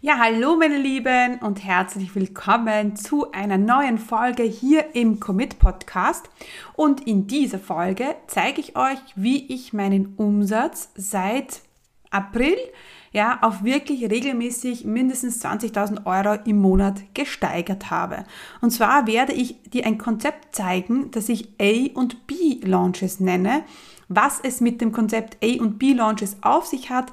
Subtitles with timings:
[0.00, 6.30] Ja, hallo meine Lieben und herzlich willkommen zu einer neuen Folge hier im Commit Podcast.
[6.76, 11.62] Und in dieser Folge zeige ich euch, wie ich meinen Umsatz seit
[12.10, 12.54] April
[13.10, 18.24] ja, auf wirklich regelmäßig mindestens 20.000 Euro im Monat gesteigert habe.
[18.60, 23.64] Und zwar werde ich dir ein Konzept zeigen, das ich A und B Launches nenne.
[24.08, 27.12] Was es mit dem Konzept A und B Launches auf sich hat,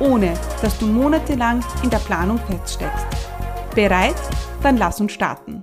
[0.00, 3.06] ohne dass du monatelang in der Planung feststeckst.
[3.74, 4.16] Bereit?
[4.62, 5.62] Dann lass uns starten.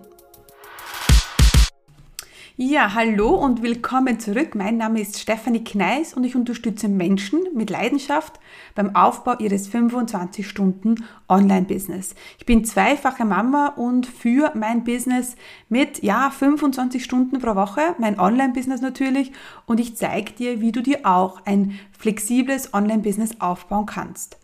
[2.57, 4.55] Ja, hallo und willkommen zurück.
[4.55, 8.41] Mein Name ist Stefanie Kneis und ich unterstütze Menschen mit Leidenschaft
[8.75, 12.13] beim Aufbau ihres 25 Stunden Online-Business.
[12.39, 15.37] Ich bin zweifache Mama und für mein Business
[15.69, 19.31] mit, ja, 25 Stunden pro Woche, mein Online-Business natürlich
[19.65, 24.37] und ich zeige dir, wie du dir auch ein flexibles Online-Business aufbauen kannst.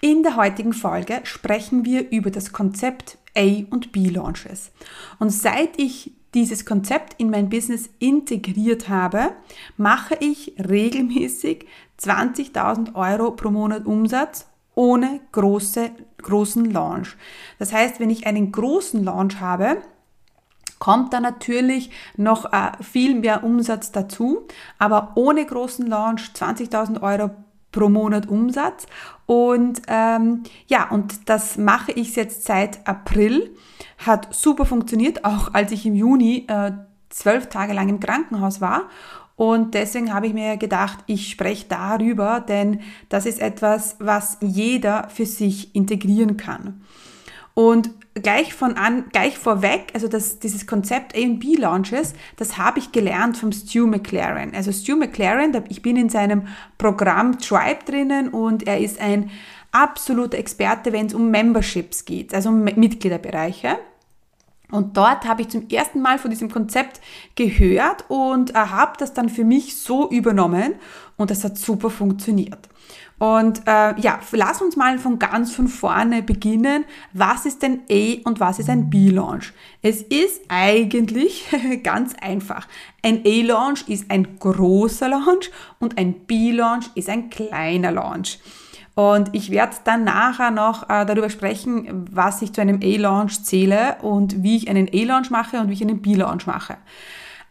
[0.00, 4.72] In der heutigen Folge sprechen wir über das Konzept A und B Launches.
[5.20, 9.32] Und seit ich dieses Konzept in mein Business integriert habe,
[9.76, 11.66] mache ich regelmäßig
[12.00, 15.90] 20.000 Euro pro Monat Umsatz ohne große,
[16.22, 17.16] großen Launch.
[17.58, 19.78] Das heißt, wenn ich einen großen Launch habe,
[20.78, 24.46] kommt da natürlich noch äh, viel mehr Umsatz dazu,
[24.78, 27.30] aber ohne großen Launch 20.000 Euro
[27.78, 28.86] pro Monat Umsatz.
[29.26, 33.54] Und ähm, ja, und das mache ich jetzt seit April.
[33.98, 36.72] Hat super funktioniert, auch als ich im Juni äh,
[37.08, 38.88] zwölf Tage lang im Krankenhaus war.
[39.36, 45.08] Und deswegen habe ich mir gedacht, ich spreche darüber, denn das ist etwas, was jeder
[45.10, 46.82] für sich integrieren kann.
[47.54, 47.90] Und
[48.20, 52.78] gleich von an, gleich vorweg, also das, dieses Konzept A und B Launches, das habe
[52.78, 54.54] ich gelernt vom Stu McLaren.
[54.54, 56.48] Also Stu McLaren, ich bin in seinem
[56.78, 59.30] Programm Tribe drinnen und er ist ein
[59.72, 63.78] absoluter Experte, wenn es um Memberships geht, also um Mitgliederbereiche.
[64.70, 67.00] Und dort habe ich zum ersten Mal von diesem Konzept
[67.36, 70.74] gehört und habe das dann für mich so übernommen
[71.16, 72.68] und das hat super funktioniert.
[73.18, 76.84] Und äh, ja, lass uns mal von ganz von vorne beginnen.
[77.12, 79.52] Was ist denn A und was ist ein B-Launch?
[79.82, 81.46] Es ist eigentlich
[81.82, 82.68] ganz einfach.
[83.02, 85.50] Ein A-Launch ist ein großer Launch
[85.80, 88.38] und ein B-Launch ist ein kleiner Launch.
[88.98, 93.94] Und ich werde dann nachher noch äh, darüber sprechen, was ich zu einem A-Launch zähle
[94.02, 96.78] und wie ich einen A-Launch mache und wie ich einen B-Launch mache.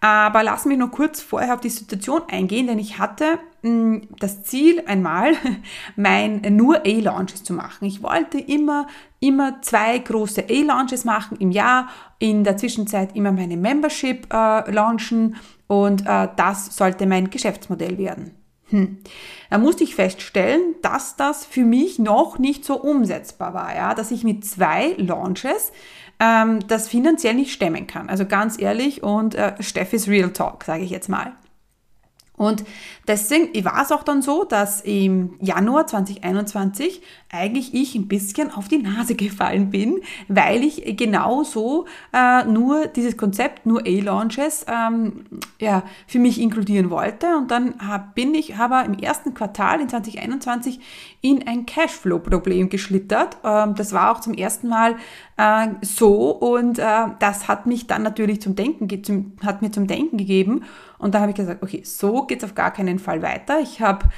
[0.01, 4.01] Aber lass mich noch kurz vorher auf die Situation eingehen, denn ich hatte mh, hm,
[4.19, 5.35] das Ziel einmal,
[5.95, 7.85] mein nur A-Launches zu machen.
[7.85, 8.87] Ich wollte immer,
[9.21, 11.87] immer zwei große A-Launches machen im Jahr,
[12.19, 15.37] in der Zwischenzeit immer meine Membership äh, launchen
[15.67, 18.36] und äh, das sollte mein Geschäftsmodell werden.
[18.69, 18.97] Hm.
[19.49, 24.11] Da musste ich feststellen, dass das für mich noch nicht so umsetzbar war, ja, dass
[24.11, 25.71] ich mit zwei Launches
[26.19, 28.09] ähm, das finanziell nicht stemmen kann.
[28.09, 31.33] Also ganz ehrlich und äh, Steffis Real Talk, sage ich jetzt mal.
[32.37, 32.63] Und
[33.07, 38.67] deswegen war es auch dann so, dass im Januar 2021 eigentlich ich ein bisschen auf
[38.67, 45.25] die Nase gefallen bin, weil ich genauso äh, nur dieses Konzept, nur A-Launches, ähm,
[45.59, 47.37] ja, für mich inkludieren wollte.
[47.37, 50.79] Und dann hab, bin ich aber im ersten Quartal in 2021
[51.21, 53.37] in ein Cashflow-Problem geschlittert.
[53.43, 54.95] Ähm, das war auch zum ersten Mal
[55.37, 56.83] äh, so und äh,
[57.17, 60.63] das hat mich dann natürlich zum Denken, zum, hat mir zum Denken gegeben.
[60.97, 63.59] Und da habe ich gesagt, okay, so geht es auf gar keinen Fall weiter.
[63.59, 64.09] Ich habe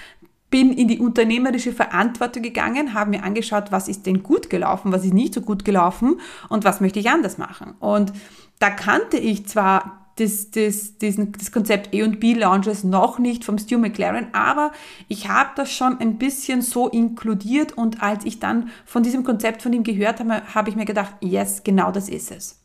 [0.49, 5.05] bin in die unternehmerische Verantwortung gegangen, habe mir angeschaut, was ist denn gut gelaufen, was
[5.05, 7.75] ist nicht so gut gelaufen und was möchte ich anders machen.
[7.79, 8.13] Und
[8.57, 13.77] da kannte ich zwar das, das, diesen, das Konzept A&B Lounges noch nicht vom Stu
[13.77, 14.71] McLaren, aber
[15.07, 19.61] ich habe das schon ein bisschen so inkludiert und als ich dann von diesem Konzept
[19.61, 22.59] von ihm gehört habe, habe ich mir gedacht, yes, genau das ist es.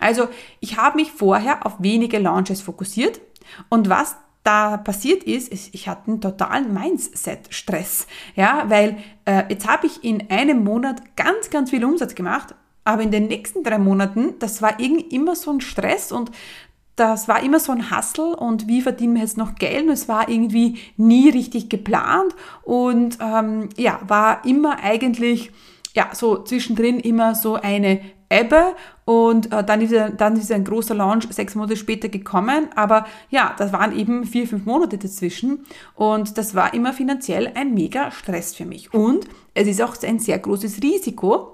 [0.00, 0.28] Also
[0.60, 3.20] ich habe mich vorher auf wenige Launches fokussiert
[3.68, 4.16] und was
[4.46, 8.06] da passiert ist, ist, ich hatte einen totalen Mindset-Stress.
[8.36, 12.54] Ja, weil äh, jetzt habe ich in einem Monat ganz, ganz viel Umsatz gemacht,
[12.84, 16.30] aber in den nächsten drei Monaten, das war irgendwie immer so ein Stress und
[16.94, 19.84] das war immer so ein Hustle und wie verdienen wir jetzt noch Geld?
[19.84, 25.50] Und es war irgendwie nie richtig geplant und ähm, ja, war immer eigentlich
[25.94, 28.74] ja, so zwischendrin immer so eine Ebbe
[29.04, 32.68] und äh, dann, ist, dann ist ein großer Launch sechs Monate später gekommen.
[32.74, 35.64] Aber ja, das waren eben vier, fünf Monate dazwischen
[35.94, 38.92] und das war immer finanziell ein mega Stress für mich.
[38.92, 41.52] Und es ist auch ein sehr großes Risiko,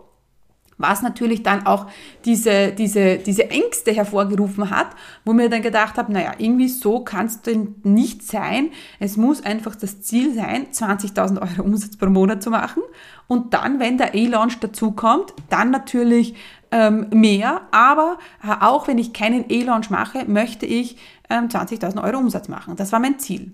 [0.79, 1.87] was natürlich dann auch
[2.25, 4.89] diese, diese, diese Ängste hervorgerufen hat,
[5.25, 8.71] wo mir dann gedacht habe, naja, irgendwie so kann es denn nicht sein.
[8.99, 12.83] Es muss einfach das Ziel sein, 20.000 Euro Umsatz pro Monat zu machen
[13.29, 16.35] und dann, wenn der A-Launch dazukommt, dann natürlich
[16.73, 20.97] ähm, mehr, aber äh, auch wenn ich keinen A-Launch mache, möchte ich
[21.31, 22.75] ähm, 20.000 Euro Umsatz machen.
[22.77, 23.53] Das war mein Ziel.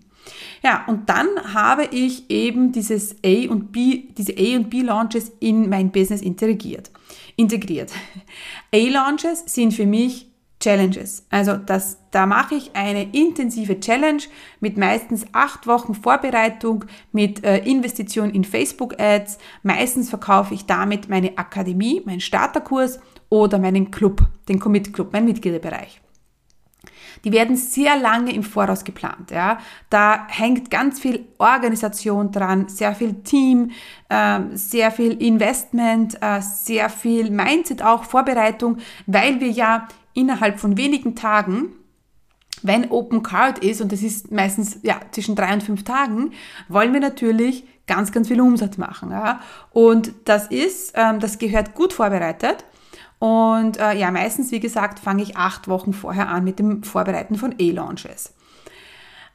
[0.62, 5.32] Ja, und dann habe ich eben dieses A und B, diese A und B Launches
[5.40, 6.90] in mein Business integriert.
[7.36, 7.92] Integriert.
[8.74, 10.27] A Launches sind für mich
[10.68, 11.26] Challenges.
[11.30, 14.22] Also das, da mache ich eine intensive Challenge
[14.60, 19.38] mit meistens acht Wochen Vorbereitung, mit äh, Investition in Facebook-Ads.
[19.62, 23.00] Meistens verkaufe ich damit meine Akademie, meinen Starterkurs
[23.30, 24.20] oder meinen Club,
[24.50, 26.02] den Commit Club, mein Mitgliederbereich.
[27.24, 29.30] Die werden sehr lange im Voraus geplant.
[29.30, 29.58] Ja.
[29.88, 33.70] Da hängt ganz viel Organisation dran, sehr viel Team,
[34.10, 38.76] äh, sehr viel Investment, äh, sehr viel Mindset auch, Vorbereitung,
[39.06, 39.88] weil wir ja
[40.18, 41.72] innerhalb von wenigen Tagen
[42.62, 46.32] wenn Open Card ist, und das ist meistens ja, zwischen drei und fünf Tagen,
[46.68, 49.10] wollen wir natürlich ganz, ganz viel Umsatz machen.
[49.10, 49.40] Ja?
[49.70, 52.64] Und das ist, ähm, das gehört gut vorbereitet.
[53.18, 57.36] Und äh, ja, meistens, wie gesagt, fange ich acht Wochen vorher an mit dem Vorbereiten
[57.36, 58.34] von A-Launches.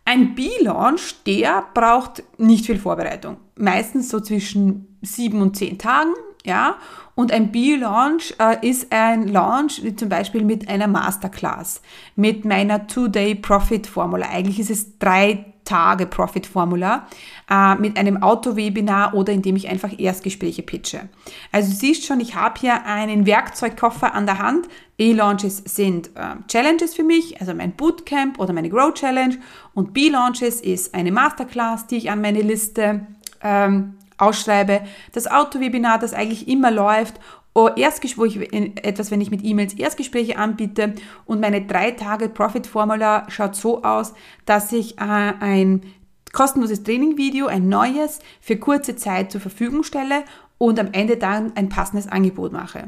[0.05, 3.37] Ein B-Launch, der braucht nicht viel Vorbereitung.
[3.57, 6.13] Meistens so zwischen sieben und zehn Tagen,
[6.45, 6.77] ja.
[7.15, 11.81] Und ein B-Launch äh, ist ein Launch wie zum Beispiel mit einer Masterclass,
[12.15, 14.27] mit meiner Two-Day-Profit-Formula.
[14.29, 17.07] Eigentlich ist es drei Tage Profit Formula
[17.49, 21.09] äh, mit einem Auto-Webinar oder indem ich einfach Erstgespräche pitche.
[21.51, 24.67] Also siehst schon, ich habe hier einen Werkzeugkoffer an der Hand.
[24.97, 29.37] E-Launches sind äh, Challenges für mich, also mein Bootcamp oder meine Grow Challenge
[29.73, 33.07] und B-Launches ist eine Masterclass, die ich an meine Liste
[33.41, 34.81] ähm, ausschreibe.
[35.11, 37.19] Das Auto-Webinar, das eigentlich immer läuft
[37.55, 38.37] Oh, Erstgespräch,
[38.81, 40.95] etwas, wenn ich mit E-Mails Erstgespräche anbiete
[41.25, 44.15] und meine drei Tage Profit Formula schaut so aus,
[44.45, 45.83] dass ich äh, ein
[46.31, 50.23] kostenloses Trainingvideo, ein neues, für kurze Zeit zur Verfügung stelle
[50.57, 52.85] und am Ende dann ein passendes Angebot mache.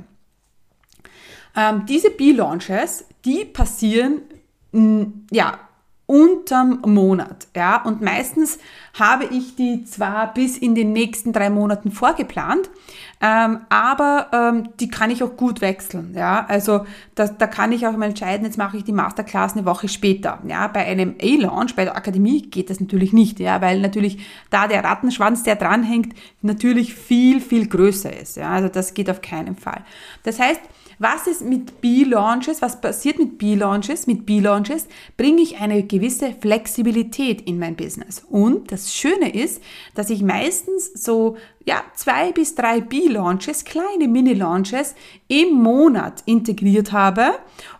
[1.56, 4.22] Ähm, diese B-Launches, die passieren
[5.32, 5.58] ja
[6.06, 7.48] unterm Monat.
[7.56, 7.82] Ja?
[7.84, 8.60] Und meistens
[8.94, 12.70] habe ich die zwar bis in den nächsten drei Monaten vorgeplant,
[13.22, 16.14] ähm, aber ähm, die kann ich auch gut wechseln.
[16.16, 16.46] Ja?
[16.48, 16.86] Also
[17.16, 20.40] das, da kann ich auch mal entscheiden, jetzt mache ich die Masterclass eine Woche später.
[20.48, 20.68] Ja?
[20.68, 23.62] Bei einem A-Launch, bei der Akademie geht das natürlich nicht, ja?
[23.62, 24.20] weil natürlich
[24.50, 28.38] da der Rattenschwanz, der dranhängt, natürlich viel, viel größer ist.
[28.38, 28.50] Ja?
[28.52, 29.84] Also das geht auf keinen Fall.
[30.24, 30.62] Das heißt,
[31.00, 32.62] was ist mit B-Launches?
[32.62, 34.08] Was passiert mit B-Launches?
[34.08, 38.24] Mit B-Launches bringe ich eine gewisse Flexibilität in mein Business.
[38.30, 39.62] Und das Schöne ist,
[39.94, 41.36] dass ich meistens so
[41.66, 44.94] ja, zwei bis drei B-Launches, kleine Mini-Launches
[45.28, 47.32] im Monat integriert habe.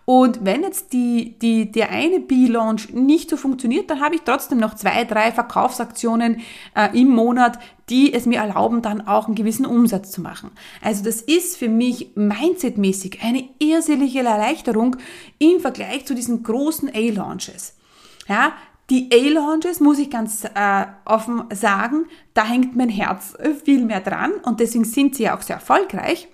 [0.06, 4.58] Und wenn jetzt die, die, der eine B-Launch nicht so funktioniert, dann habe ich trotzdem
[4.58, 6.42] noch zwei, drei Verkaufsaktionen
[6.76, 7.60] äh, im Monat,
[7.90, 10.50] die es mir erlauben, dann auch einen gewissen Umsatz zu machen.
[10.82, 14.96] Also das ist für mich mindsetmäßig eine irrsinnige Erleichterung
[15.38, 17.76] im Vergleich zu diesen großen A-Launches.
[18.28, 18.54] Ja,
[18.90, 24.34] die A-Launches, muss ich ganz äh, offen sagen, da hängt mein Herz viel mehr dran
[24.44, 26.28] und deswegen sind sie ja auch sehr erfolgreich,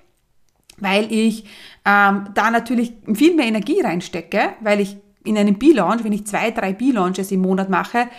[0.78, 1.46] weil ich
[1.86, 6.52] ähm, da natürlich viel mehr Energie reinstecke, weil ich in einem B-Launch, wenn ich zwei,
[6.52, 8.10] drei B-Launches im Monat mache,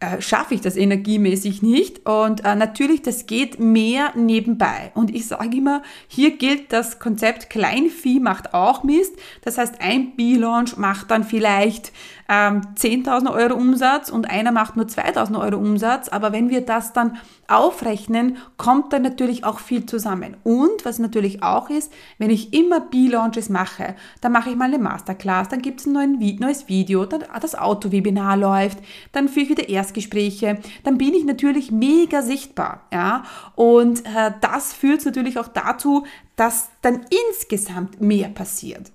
[0.00, 2.06] äh, schaffe ich das energiemäßig nicht.
[2.08, 4.92] Und äh, natürlich, das geht mehr nebenbei.
[4.94, 9.14] Und ich sage immer, hier gilt das Konzept Kleinvieh macht auch Mist.
[9.42, 11.92] Das heißt, ein B-Launch macht dann vielleicht
[12.30, 16.08] ähm, 10.000 Euro Umsatz und einer macht nur 2.000 Euro Umsatz.
[16.08, 20.36] Aber wenn wir das dann aufrechnen, kommt dann natürlich auch viel zusammen.
[20.44, 24.78] Und was natürlich auch ist, wenn ich immer B-Launches mache, dann mache ich mal eine
[24.78, 28.78] Masterclass, dann gibt es ein neues Video, dann das Auto-Webinar läuft,
[29.12, 32.86] dann führe ich wieder Erstgespräche, dann bin ich natürlich mega sichtbar.
[32.92, 33.24] Ja?
[33.56, 36.06] Und äh, das führt natürlich auch dazu,
[36.36, 38.92] dass dann insgesamt mehr passiert.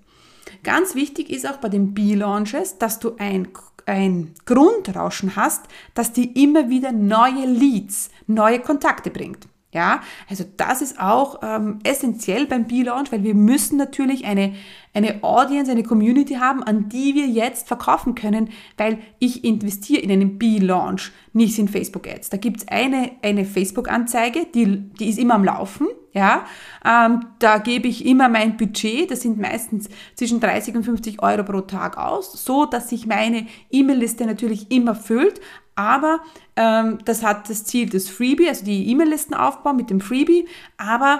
[0.63, 3.49] Ganz wichtig ist auch bei den B-Launches, dass du ein,
[3.85, 9.47] ein Grundrauschen hast, dass die immer wieder neue Leads, neue Kontakte bringt.
[9.75, 14.55] Ja, also das ist auch ähm, essentiell beim B-Launch, weil wir müssen natürlich eine,
[14.95, 20.09] eine Audience, eine Community haben, an die wir jetzt verkaufen können, weil ich investiere in
[20.09, 22.29] einen B-Launch, nicht in Facebook-Ads.
[22.29, 26.45] Da gibt's eine, eine Facebook-Anzeige, die, die ist immer am Laufen, Ja,
[26.85, 31.43] ähm, da gebe ich immer mein Budget, das sind meistens zwischen 30 und 50 Euro
[31.43, 35.41] pro Tag aus, so dass sich meine E-Mail-Liste natürlich immer füllt,
[35.75, 36.21] aber
[36.55, 40.47] ähm, das hat das Ziel des Freebie, also die E-Mail-Listen aufbauen mit dem Freebie,
[40.77, 41.19] aber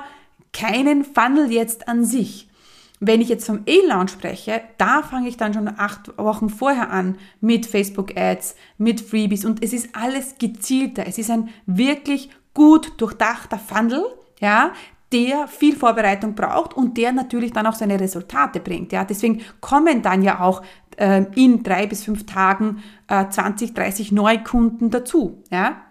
[0.54, 2.48] keinen Funnel jetzt an sich.
[3.00, 7.18] Wenn ich jetzt vom E-Launch spreche, da fange ich dann schon acht Wochen vorher an
[7.42, 11.06] mit Facebook Ads, mit Freebies und es ist alles gezielter.
[11.06, 14.06] Es ist ein wirklich gut durchdachter Funnel,
[14.40, 14.72] ja,
[15.12, 18.92] der viel Vorbereitung braucht und der natürlich dann auch seine Resultate bringt.
[18.92, 20.62] Ja, deswegen kommen dann ja auch
[20.98, 25.44] äh, in drei bis fünf Tagen äh, 20, 30 Neukunden dazu.
[25.52, 25.82] Ja,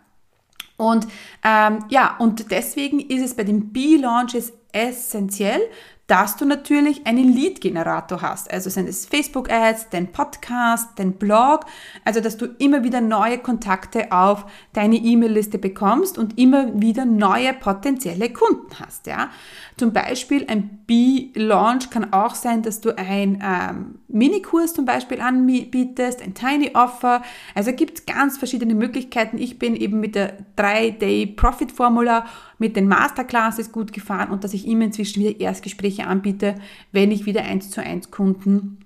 [0.76, 1.06] und
[1.44, 5.60] ähm, ja, und deswegen ist es bei den B-Launches essentiell,
[6.06, 8.50] dass du natürlich einen Lead-Generator hast.
[8.50, 11.64] Also sind es Facebook-Ads, dein Podcast, dein Blog.
[12.04, 14.44] Also, dass du immer wieder neue Kontakte auf
[14.74, 19.06] deine E-Mail-Liste bekommst und immer wieder neue potenzielle Kunden hast.
[19.06, 19.30] Ja?
[19.76, 26.22] Zum Beispiel ein B-Launch kann auch sein, dass du ein ähm, Minikurs zum Beispiel anbietest,
[26.22, 27.22] ein Tiny Offer.
[27.56, 29.36] Also gibt ganz verschiedene Möglichkeiten.
[29.36, 32.26] Ich bin eben mit der 3-Day-Profit-Formula
[32.58, 36.54] mit den Masterclasses gut gefahren und dass ich immer inzwischen wieder Erstgespräche anbiete,
[36.92, 38.83] wenn ich wieder 1 zu 1 Kunden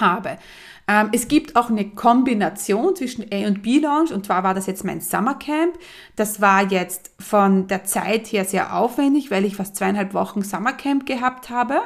[0.00, 0.38] habe.
[0.88, 4.66] Ähm, es gibt auch eine Kombination zwischen A und B Launch und zwar war das
[4.66, 5.78] jetzt mein Summercamp.
[6.16, 11.06] Das war jetzt von der Zeit her sehr aufwendig, weil ich fast zweieinhalb Wochen Summercamp
[11.06, 11.80] gehabt habe.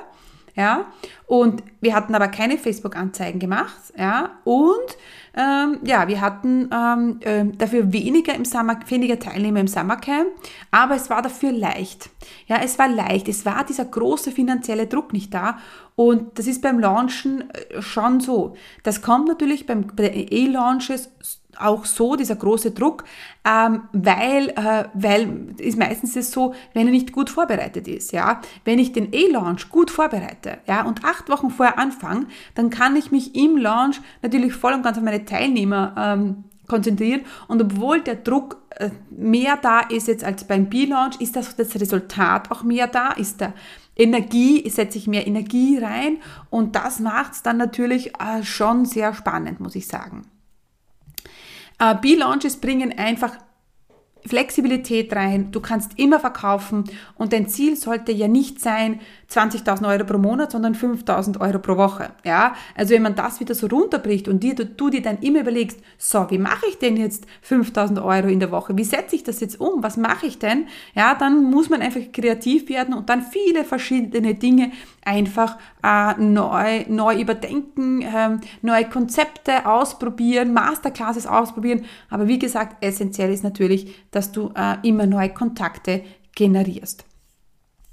[0.55, 0.87] Ja,
[1.27, 4.97] und wir hatten aber keine Facebook-Anzeigen gemacht, ja, und
[5.37, 10.29] ähm, ja, wir hatten ähm, äh, dafür weniger im Summer, weniger Teilnehmer im Summercamp,
[10.71, 12.09] aber es war dafür leicht.
[12.47, 13.29] Ja, es war leicht.
[13.29, 15.59] Es war dieser große finanzielle Druck nicht da.
[15.95, 18.57] Und das ist beim Launchen äh, schon so.
[18.83, 21.11] Das kommt natürlich beim, bei E-Launches
[21.61, 23.05] auch so, dieser große Druck,
[23.45, 28.13] ähm, weil, äh, weil ist meistens ist so, wenn er nicht gut vorbereitet ist.
[28.13, 28.41] Ja?
[28.65, 33.11] Wenn ich den E-Launch gut vorbereite ja, und acht Wochen vorher anfange, dann kann ich
[33.11, 37.23] mich im Launch natürlich voll und ganz auf meine Teilnehmer ähm, konzentrieren.
[37.49, 41.75] Und obwohl der Druck äh, mehr da ist jetzt als beim B-Launch, ist das, das
[41.75, 43.53] Resultat auch mehr da, ist da
[43.97, 46.19] Energie, setze ich mehr Energie rein
[46.51, 50.27] und das macht es dann natürlich äh, schon sehr spannend, muss ich sagen.
[51.79, 53.37] Äh, B-Launches bringen einfach
[54.27, 60.05] Flexibilität rein, du kannst immer verkaufen und dein Ziel sollte ja nicht sein 20.000 Euro
[60.05, 62.11] pro Monat, sondern 5.000 Euro pro Woche.
[62.25, 65.41] Ja, also wenn man das wieder so runterbricht und dir, du, du dir dann immer
[65.41, 68.77] überlegst, so, wie mache ich denn jetzt 5.000 Euro in der Woche?
[68.77, 69.83] Wie setze ich das jetzt um?
[69.83, 70.67] Was mache ich denn?
[70.95, 74.71] Ja, dann muss man einfach kreativ werden und dann viele verschiedene Dinge
[75.05, 81.85] einfach äh, neu, neu überdenken, ähm, neue Konzepte ausprobieren, Masterclasses ausprobieren.
[82.11, 86.03] Aber wie gesagt, essentiell ist natürlich, dass du äh, immer neue Kontakte
[86.35, 87.05] generierst.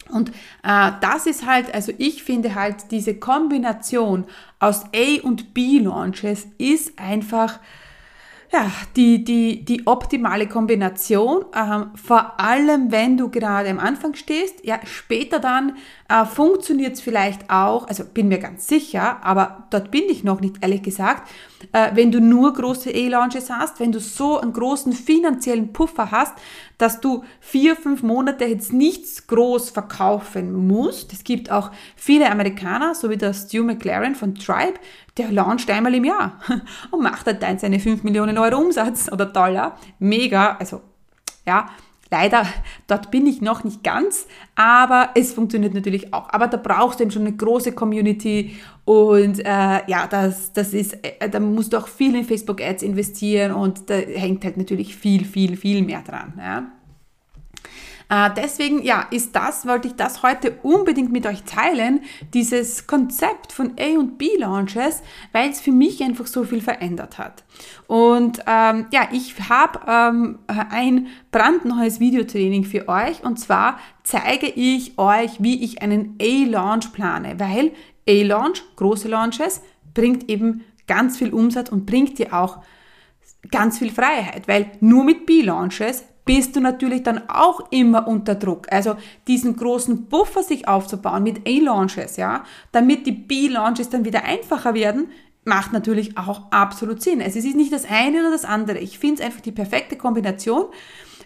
[0.10, 0.30] Und
[0.64, 4.26] äh, das ist halt, also ich finde halt, diese Kombination
[4.60, 7.60] aus A und B Launches ist einfach
[8.54, 14.64] ja, die, die, die optimale Kombination, ähm, vor allem wenn du gerade am Anfang stehst,
[14.64, 19.90] ja, später dann äh, funktioniert es vielleicht auch, also bin mir ganz sicher, aber dort
[19.90, 21.32] bin ich noch nicht, ehrlich gesagt,
[21.72, 26.34] äh, wenn du nur große E-Launches hast, wenn du so einen großen finanziellen Puffer hast,
[26.84, 31.14] dass du vier, fünf Monate jetzt nichts groß verkaufen musst.
[31.14, 34.74] Es gibt auch viele Amerikaner, so wie der Stu McLaren von Tribe,
[35.16, 36.42] der launcht einmal im Jahr
[36.92, 39.80] und macht halt dann seine 5 Millionen Euro Umsatz oder Dollar.
[40.00, 40.82] Mega, also
[41.48, 41.70] ja,
[42.14, 42.46] leider,
[42.88, 46.30] dort bin ich noch nicht ganz, aber es funktioniert natürlich auch.
[46.30, 48.56] Aber da brauchst du eben schon eine große Community
[48.86, 53.52] und äh, ja, das, das ist, äh, da musst du auch viel in Facebook-Ads investieren
[53.52, 56.34] und da hängt halt natürlich viel, viel, viel mehr dran.
[56.38, 56.72] Ja.
[58.14, 62.02] Äh, deswegen, ja, ist das, wollte ich das heute unbedingt mit euch teilen,
[62.34, 65.02] dieses Konzept von A und B Launches,
[65.32, 67.44] weil es für mich einfach so viel verändert hat.
[67.88, 73.24] Und ähm, ja, ich habe ähm, ein brandneues Videotraining für euch.
[73.24, 77.72] Und zwar zeige ich euch, wie ich einen A-Launch plane, weil
[78.08, 79.62] A-Launch, große Launches,
[79.96, 82.60] bringt eben ganz viel Umsatz und bringt dir auch
[83.50, 88.72] ganz viel Freiheit, weil nur mit B-Launches bist du natürlich dann auch immer unter Druck.
[88.72, 88.96] Also
[89.28, 95.10] diesen großen Buffer sich aufzubauen mit A-Launches, ja, damit die B-Launches dann wieder einfacher werden,
[95.46, 97.22] macht natürlich auch absolut Sinn.
[97.22, 98.80] Also es ist nicht das eine oder das andere.
[98.80, 100.66] Ich finde es einfach die perfekte Kombination.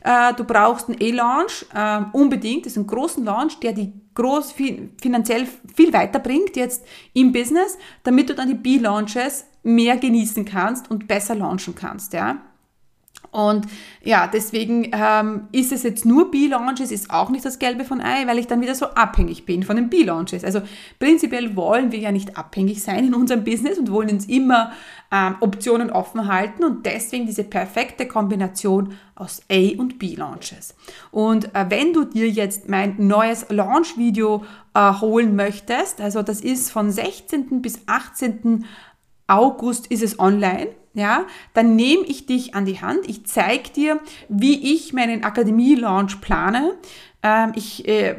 [0.03, 4.55] Äh, du brauchst einen A-Launch äh, unbedingt, das ist ein großen Launch, der die groß
[4.99, 11.07] finanziell viel weiterbringt jetzt im Business, damit du dann die B-Launches mehr genießen kannst und
[11.07, 12.41] besser launchen kannst, ja.
[13.31, 13.67] Und
[14.03, 18.25] ja, deswegen ähm, ist es jetzt nur B-Launches, ist auch nicht das Gelbe von Ei,
[18.25, 20.43] weil ich dann wieder so abhängig bin von den B-Launches.
[20.43, 20.61] Also
[20.97, 24.71] prinzipiell wollen wir ja nicht abhängig sein in unserem Business und wollen uns immer
[25.11, 30.75] ähm, Optionen offen halten und deswegen diese perfekte Kombination aus A und B-Launches.
[31.11, 36.71] Und äh, wenn du dir jetzt mein neues Launch-Video äh, holen möchtest, also das ist
[36.71, 37.61] von 16.
[37.61, 38.65] bis 18.
[39.27, 43.07] August ist es online ja, dann nehme ich dich an die Hand.
[43.07, 46.73] Ich zeige dir, wie ich meinen Akademie-Launch plane.
[47.21, 48.15] Ähm, ich äh,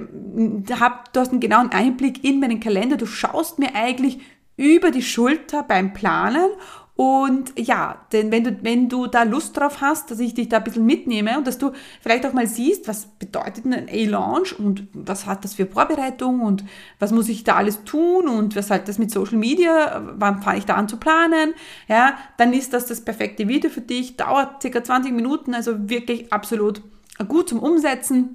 [0.78, 2.96] hab, du hast einen genauen Einblick in meinen Kalender.
[2.96, 4.20] Du schaust mir eigentlich
[4.56, 6.50] über die Schulter beim Planen
[6.99, 10.57] und ja, denn wenn du, wenn du da Lust drauf hast, dass ich dich da
[10.57, 14.88] ein bisschen mitnehme und dass du vielleicht auch mal siehst, was bedeutet ein A-Launch und
[14.95, 16.64] was hat das für Vorbereitung und
[16.99, 20.59] was muss ich da alles tun und was halt das mit Social Media, wann fange
[20.59, 21.55] ich da an zu planen,
[21.87, 26.33] ja, dann ist das das perfekte Video für dich, dauert circa 20 Minuten, also wirklich
[26.33, 26.83] absolut
[27.28, 28.35] gut zum Umsetzen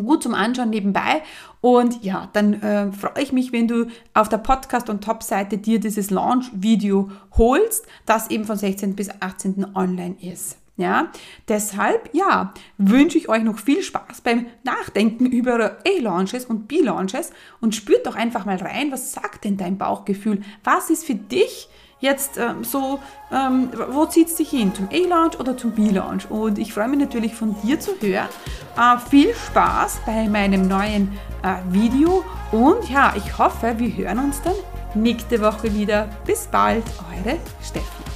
[0.00, 1.22] gut zum Anschauen nebenbei.
[1.60, 5.78] Und ja, dann äh, freue ich mich, wenn du auf der Podcast- und Top-Seite dir
[5.78, 8.96] dieses Launch-Video holst, das eben von 16.
[8.96, 9.66] bis 18.
[9.74, 10.58] online ist.
[10.78, 11.12] Ja,
[11.48, 17.30] deshalb, ja, wünsche ich euch noch viel Spaß beim Nachdenken über A-Launches und B-Launches
[17.60, 20.40] und spürt doch einfach mal rein, was sagt denn dein Bauchgefühl?
[20.64, 21.68] Was ist für dich
[22.02, 22.98] jetzt ähm, so,
[23.32, 24.74] ähm, wo zieht es dich hin?
[24.74, 26.30] Zum A-Launch oder zum B-Launch?
[26.30, 28.28] Und ich freue mich natürlich von dir zu hören.
[28.76, 34.42] Äh, viel Spaß bei meinem neuen äh, Video und ja, ich hoffe, wir hören uns
[34.42, 34.54] dann
[34.94, 36.08] nächste Woche wieder.
[36.26, 36.84] Bis bald,
[37.16, 38.11] eure Steffi.